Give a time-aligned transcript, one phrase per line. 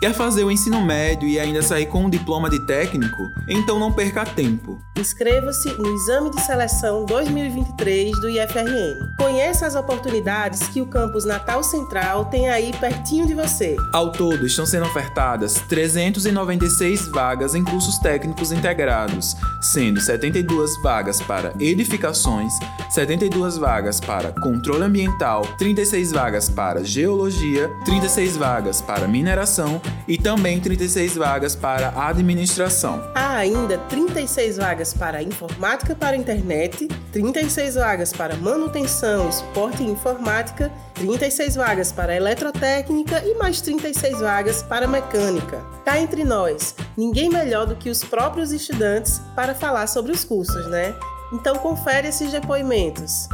[0.00, 3.30] Quer fazer o ensino médio e ainda sair com um diploma de técnico?
[3.46, 4.78] Então não perca tempo.
[4.96, 8.96] Inscreva-se no Exame de Seleção 2023 do IFRN.
[9.20, 13.76] Conheça as oportunidades que o campus Natal Central tem aí pertinho de você.
[13.92, 21.52] Ao todo, estão sendo ofertadas 396 vagas em cursos técnicos integrados, sendo 72 vagas para
[21.60, 22.54] edificações,
[22.88, 30.58] 72 vagas para controle ambiental, 36 vagas para geologia, 36 vagas para mineração e também
[30.58, 33.04] 36 vagas para administração.
[33.14, 40.70] Há ainda 36 vagas para informática para internet, 36 vagas para manutenção, esporte e informática,
[40.94, 45.64] 36 vagas para eletrotécnica e mais 36 vagas para mecânica.
[45.84, 50.66] Cá entre nós, ninguém melhor do que os próprios estudantes para falar sobre os cursos,
[50.68, 50.94] né?
[51.32, 53.28] Então confere esses depoimentos.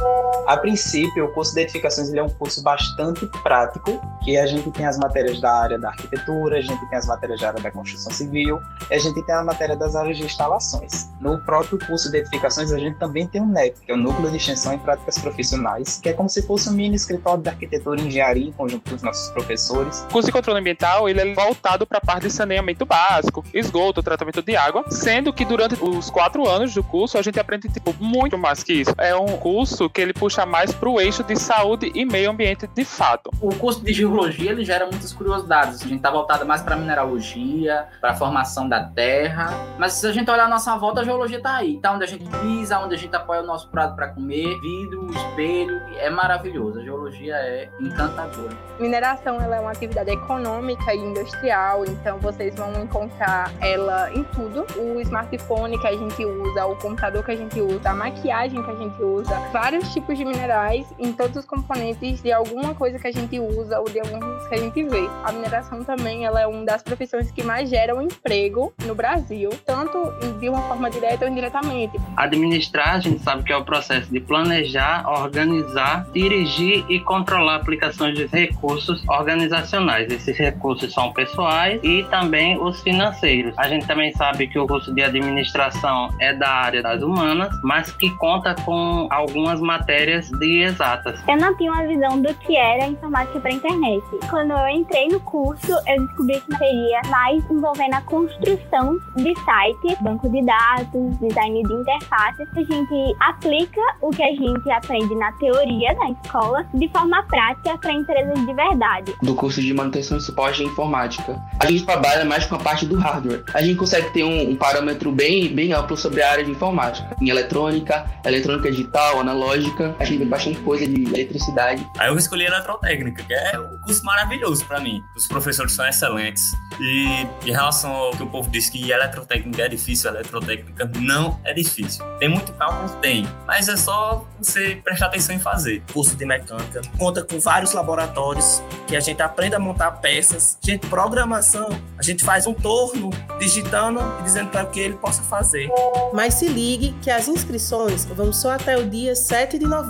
[0.47, 4.71] A princípio, o curso de edificações ele é um curso bastante prático, que a gente
[4.71, 7.69] tem as matérias da área da arquitetura, a gente tem as matérias da área da
[7.69, 8.57] construção civil,
[8.89, 11.09] a gente tem a matéria das áreas de instalações.
[11.19, 14.31] No próprio curso de edificações, a gente também tem o NEP, que é o Núcleo
[14.31, 17.99] de Extensão em Práticas Profissionais, que é como se fosse um mini escritório de arquitetura
[17.99, 19.99] e engenharia em conjunto com os nossos professores.
[20.07, 24.01] O curso de controle ambiental ele é voltado para a parte de saneamento básico, esgoto,
[24.01, 27.93] tratamento de água, sendo que durante os quatro anos do curso a gente aprende tipo,
[27.99, 28.93] muito mais que isso.
[28.97, 32.67] É um curso que ele puxa mais para o eixo de saúde e meio ambiente
[32.67, 33.29] de fato.
[33.41, 35.81] O curso de geologia ele gera muitas curiosidades.
[35.81, 39.49] A gente está voltado mais para mineralogia, para a formação da terra.
[39.77, 41.79] Mas se a gente olhar a nossa volta, a geologia está aí.
[41.79, 45.07] Tá onde a gente pisa, onde a gente apoia o nosso prato para comer, vidro,
[45.11, 45.77] espelho.
[45.97, 46.79] É maravilhoso.
[46.79, 48.55] A geologia é encantadora.
[48.79, 54.65] Mineração ela é uma atividade econômica e industrial, então vocês vão encontrar ela em tudo.
[54.77, 58.69] O smartphone que a gente usa, o computador que a gente usa, a maquiagem que
[58.69, 63.07] a gente usa, vários tipos de minerais em todos os componentes de alguma coisa que
[63.07, 65.07] a gente usa ou de alguns que a gente vê.
[65.23, 70.11] A mineração também ela é uma das profissões que mais geram emprego no Brasil, tanto
[70.39, 71.99] de uma forma direta ou indiretamente.
[72.15, 78.15] Administrar, a gente sabe que é o processo de planejar, organizar, dirigir e controlar aplicações
[78.15, 80.11] de recursos organizacionais.
[80.11, 83.53] Esses recursos são pessoais e também os financeiros.
[83.57, 87.91] A gente também sabe que o curso de administração é da área das humanas, mas
[87.91, 91.19] que conta com algumas matérias de exatas.
[91.27, 94.03] Eu não tinha uma visão do que era informática para internet.
[94.29, 100.01] Quando eu entrei no curso, eu descobri que seria mais envolvendo a construção de sites,
[100.01, 102.47] banco de dados, design de interfaces.
[102.55, 107.77] A gente aplica o que a gente aprende na teoria na escola de forma prática
[107.77, 109.13] para empresas de verdade.
[109.21, 111.41] Do curso de manutenção e suporte em informática.
[111.59, 113.43] A gente trabalha mais com a parte do hardware.
[113.53, 117.15] A gente consegue ter um, um parâmetro bem, bem amplo sobre a área de informática.
[117.21, 121.87] Em eletrônica, eletrônica digital, analógica, a gente vê bastante coisa de eletricidade.
[121.97, 125.01] Aí eu escolhi eletrotécnica, que é um curso maravilhoso para mim.
[125.15, 126.43] Os professores são excelentes.
[126.79, 131.53] E em relação ao que o povo diz que eletrotécnica é difícil, eletrotécnica não é
[131.53, 132.05] difícil.
[132.19, 132.89] Tem muito cálculo?
[133.01, 133.27] Tem.
[133.45, 135.83] Mas é só você prestar atenção em fazer.
[135.91, 140.57] Curso de mecânica conta com vários laboratórios que a gente aprende a montar peças.
[140.63, 143.09] Gente, programação, a gente faz um torno
[143.39, 145.69] digitando e dizendo para que ele possa fazer.
[146.13, 149.86] Mas se ligue que as inscrições vão só até o dia 7 de novembro.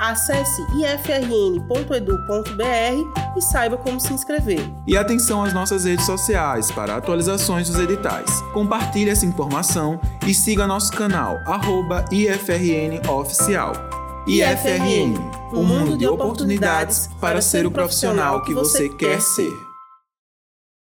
[0.00, 1.70] Acesse ifrn.edu.br
[3.36, 4.60] e saiba como se inscrever.
[4.86, 8.42] E atenção às nossas redes sociais para atualizações dos editais.
[8.52, 11.38] Compartilhe essa informação e siga nosso canal
[12.10, 13.72] @ifrnoficial.
[14.26, 15.14] IFRN,
[15.52, 19.69] o mundo de oportunidades para ser o profissional que você quer ser.